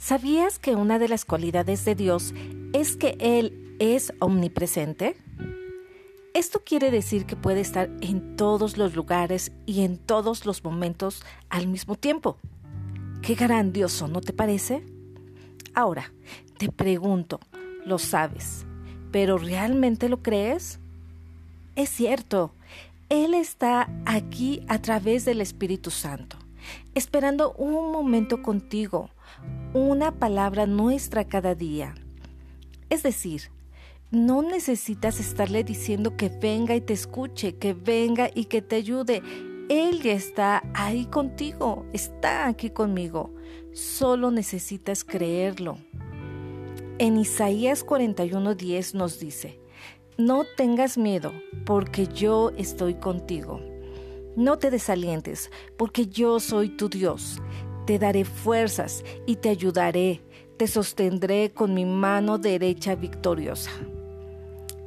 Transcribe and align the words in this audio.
¿Sabías 0.00 0.58
que 0.58 0.76
una 0.76 0.98
de 0.98 1.08
las 1.08 1.26
cualidades 1.26 1.84
de 1.84 1.94
Dios 1.94 2.32
es 2.72 2.96
que 2.96 3.18
Él 3.20 3.76
es 3.78 4.14
omnipresente? 4.18 5.14
Esto 6.32 6.62
quiere 6.64 6.90
decir 6.90 7.26
que 7.26 7.36
puede 7.36 7.60
estar 7.60 7.90
en 8.00 8.34
todos 8.34 8.78
los 8.78 8.96
lugares 8.96 9.52
y 9.66 9.82
en 9.82 9.98
todos 9.98 10.46
los 10.46 10.64
momentos 10.64 11.22
al 11.50 11.66
mismo 11.68 11.96
tiempo. 11.96 12.38
Qué 13.20 13.34
grandioso, 13.34 14.08
¿no 14.08 14.22
te 14.22 14.32
parece? 14.32 14.86
Ahora, 15.74 16.10
te 16.56 16.72
pregunto, 16.72 17.38
¿lo 17.84 17.98
sabes? 17.98 18.64
¿Pero 19.12 19.36
realmente 19.36 20.08
lo 20.08 20.22
crees? 20.22 20.80
Es 21.76 21.90
cierto, 21.90 22.54
Él 23.10 23.34
está 23.34 23.90
aquí 24.06 24.64
a 24.66 24.80
través 24.80 25.26
del 25.26 25.42
Espíritu 25.42 25.90
Santo, 25.90 26.38
esperando 26.94 27.52
un 27.54 27.92
momento 27.92 28.42
contigo, 28.42 29.10
una 29.74 30.12
palabra 30.12 30.66
nuestra 30.66 31.24
cada 31.24 31.54
día. 31.54 31.94
Es 32.88 33.02
decir, 33.02 33.50
no 34.10 34.42
necesitas 34.42 35.20
estarle 35.20 35.62
diciendo 35.62 36.16
que 36.16 36.28
venga 36.28 36.74
y 36.74 36.80
te 36.80 36.92
escuche, 36.92 37.56
que 37.56 37.74
venga 37.74 38.28
y 38.34 38.46
que 38.46 38.60
te 38.60 38.76
ayude. 38.76 39.22
Él 39.68 40.02
ya 40.02 40.12
está 40.12 40.64
ahí 40.74 41.06
contigo, 41.06 41.86
está 41.92 42.48
aquí 42.48 42.70
conmigo. 42.70 43.32
Solo 43.72 44.32
necesitas 44.32 45.04
creerlo. 45.04 45.78
En 46.98 47.16
Isaías 47.16 47.86
41:10 47.86 48.94
nos 48.94 49.20
dice, 49.20 49.60
no 50.18 50.44
tengas 50.56 50.98
miedo, 50.98 51.32
porque 51.64 52.06
yo 52.08 52.50
estoy 52.58 52.94
contigo. 52.94 53.60
No 54.36 54.58
te 54.58 54.70
desalientes, 54.70 55.50
porque 55.76 56.06
yo 56.06 56.40
soy 56.40 56.70
tu 56.70 56.88
Dios. 56.88 57.42
Te 57.86 57.98
daré 57.98 58.24
fuerzas 58.24 59.04
y 59.26 59.36
te 59.36 59.48
ayudaré. 59.48 60.22
Te 60.56 60.66
sostendré 60.66 61.52
con 61.52 61.74
mi 61.74 61.84
mano 61.84 62.38
derecha 62.38 62.94
victoriosa. 62.94 63.70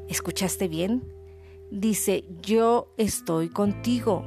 ¿Escuchaste 0.08 0.68
bien? 0.68 1.12
Dice, 1.72 2.26
yo 2.42 2.94
estoy 2.98 3.50
contigo. 3.50 4.24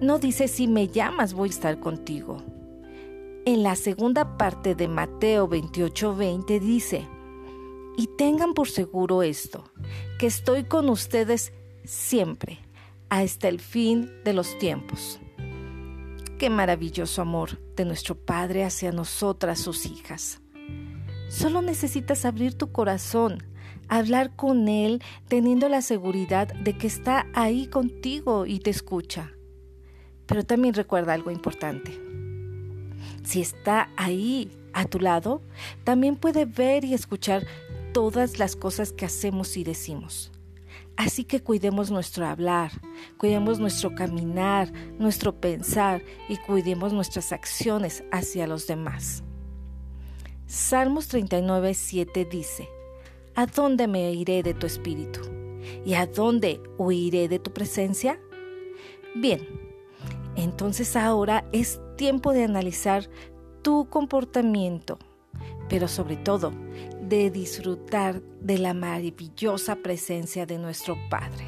No 0.00 0.18
dice, 0.18 0.48
si 0.48 0.68
me 0.68 0.88
llamas 0.88 1.34
voy 1.34 1.48
a 1.48 1.52
estar 1.52 1.80
contigo. 1.80 2.38
En 3.44 3.62
la 3.62 3.74
segunda 3.74 4.36
parte 4.36 4.74
de 4.74 4.86
Mateo 4.86 5.48
28:20 5.48 6.60
dice, 6.60 7.08
y 7.96 8.06
tengan 8.16 8.54
por 8.54 8.68
seguro 8.68 9.22
esto, 9.22 9.64
que 10.18 10.26
estoy 10.26 10.64
con 10.64 10.88
ustedes 10.88 11.52
siempre, 11.84 12.60
hasta 13.10 13.48
el 13.48 13.60
fin 13.60 14.10
de 14.24 14.32
los 14.32 14.58
tiempos. 14.58 15.20
Qué 16.38 16.48
maravilloso 16.48 17.20
amor 17.20 17.60
de 17.76 17.84
nuestro 17.84 18.14
Padre 18.14 18.64
hacia 18.64 18.92
nosotras, 18.92 19.58
sus 19.58 19.84
hijas. 19.84 20.40
Solo 21.28 21.60
necesitas 21.60 22.24
abrir 22.24 22.54
tu 22.54 22.72
corazón 22.72 23.44
hablar 23.90 24.34
con 24.36 24.68
Él 24.68 25.02
teniendo 25.28 25.68
la 25.68 25.82
seguridad 25.82 26.48
de 26.54 26.78
que 26.78 26.86
está 26.86 27.26
ahí 27.34 27.66
contigo 27.66 28.46
y 28.46 28.60
te 28.60 28.70
escucha. 28.70 29.32
Pero 30.26 30.44
también 30.44 30.74
recuerda 30.74 31.12
algo 31.12 31.30
importante. 31.30 32.00
Si 33.24 33.40
está 33.40 33.90
ahí 33.96 34.50
a 34.72 34.84
tu 34.84 35.00
lado, 35.00 35.42
también 35.82 36.16
puede 36.16 36.44
ver 36.44 36.84
y 36.84 36.94
escuchar 36.94 37.46
todas 37.92 38.38
las 38.38 38.54
cosas 38.54 38.92
que 38.92 39.04
hacemos 39.04 39.56
y 39.56 39.64
decimos. 39.64 40.30
Así 40.96 41.24
que 41.24 41.42
cuidemos 41.42 41.90
nuestro 41.90 42.26
hablar, 42.26 42.72
cuidemos 43.16 43.58
nuestro 43.58 43.94
caminar, 43.94 44.70
nuestro 44.98 45.40
pensar 45.40 46.02
y 46.28 46.36
cuidemos 46.36 46.92
nuestras 46.92 47.32
acciones 47.32 48.04
hacia 48.12 48.46
los 48.46 48.66
demás. 48.66 49.22
Salmos 50.46 51.08
39, 51.08 51.74
7 51.74 52.24
dice, 52.30 52.68
¿A 53.34 53.46
dónde 53.46 53.86
me 53.86 54.12
iré 54.12 54.42
de 54.42 54.52
tu 54.52 54.66
espíritu? 54.66 55.20
¿Y 55.84 55.94
a 55.94 56.06
dónde 56.06 56.60
huiré 56.76 57.28
de 57.28 57.38
tu 57.38 57.52
presencia? 57.52 58.20
Bien, 59.14 59.40
entonces 60.36 60.96
ahora 60.96 61.48
es 61.52 61.80
tiempo 61.96 62.32
de 62.32 62.44
analizar 62.44 63.08
tu 63.62 63.88
comportamiento, 63.88 64.98
pero 65.68 65.88
sobre 65.88 66.16
todo 66.16 66.52
de 67.10 67.28
disfrutar 67.28 68.22
de 68.40 68.56
la 68.56 68.72
maravillosa 68.72 69.74
presencia 69.74 70.46
de 70.46 70.58
nuestro 70.58 70.96
Padre. 71.10 71.44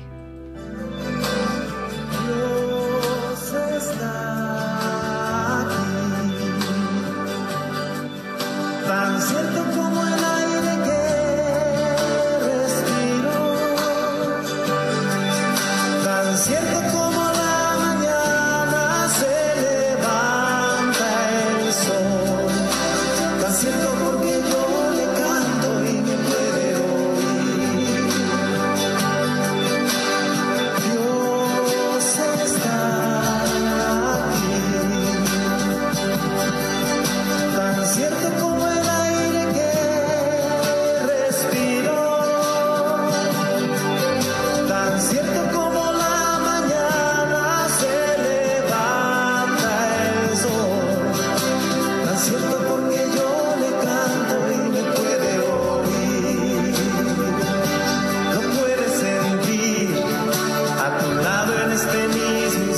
honest 61.73 61.89
and 61.89 62.15
easy. 62.15 62.72